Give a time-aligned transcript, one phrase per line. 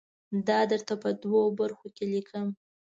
[0.47, 2.47] دا درته په دوو برخو کې لیکم.